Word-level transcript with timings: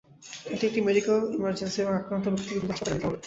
এটি 0.45 0.63
একটি 0.67 0.81
medical 0.87 1.17
emergency 1.37 1.77
এবং 1.81 1.93
আক্রান্ত 1.95 2.25
ব্যক্তিকে 2.27 2.55
দ্রুত 2.55 2.71
হাসপাতালে 2.71 2.95
নিতে 2.95 3.07
হবে। 3.07 3.17